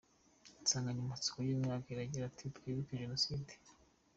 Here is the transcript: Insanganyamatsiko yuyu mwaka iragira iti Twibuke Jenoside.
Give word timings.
Insanganyamatsiko 0.61 1.37
yuyu 1.39 1.63
mwaka 1.65 1.87
iragira 1.89 2.25
iti 2.31 2.45
Twibuke 2.55 3.01
Jenoside. 3.03 3.51